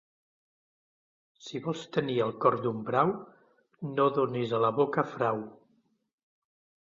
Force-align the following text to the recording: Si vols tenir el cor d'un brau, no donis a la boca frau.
Si 1.47 1.59
vols 1.65 1.81
tenir 1.97 2.15
el 2.25 2.31
cor 2.45 2.57
d'un 2.63 2.79
brau, 2.87 3.13
no 3.99 4.07
donis 4.15 4.55
a 4.57 4.61
la 4.63 4.71
boca 4.79 5.03
frau. 5.11 5.45